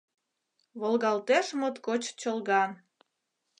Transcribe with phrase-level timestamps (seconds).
[0.79, 2.71] Волгалтеш моткоч чолган.